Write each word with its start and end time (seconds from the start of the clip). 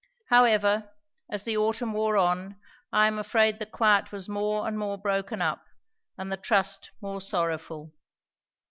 However, 0.31 0.89
as 1.29 1.43
the 1.43 1.57
autumn 1.57 1.93
wore 1.93 2.17
on, 2.17 2.59
I 2.91 3.05
am 3.05 3.19
afraid 3.19 3.59
the 3.59 3.67
quiet 3.67 4.11
was 4.11 4.27
more 4.27 4.67
and 4.67 4.75
more 4.75 4.97
broken 4.97 5.43
up 5.43 5.67
and 6.17 6.31
the 6.31 6.37
trust 6.37 6.89
more 7.01 7.21
sorrowful. 7.21 7.93